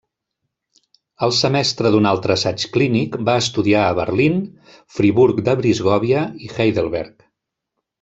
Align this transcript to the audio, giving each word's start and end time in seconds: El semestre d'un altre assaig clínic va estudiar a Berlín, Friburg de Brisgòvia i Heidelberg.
El 1.27 1.33
semestre 1.39 1.91
d'un 1.97 2.09
altre 2.13 2.35
assaig 2.37 2.65
clínic 2.79 3.19
va 3.29 3.37
estudiar 3.45 3.85
a 3.91 3.95
Berlín, 4.03 4.43
Friburg 4.99 5.47
de 5.51 5.59
Brisgòvia 5.65 6.29
i 6.51 6.55
Heidelberg. 6.61 7.21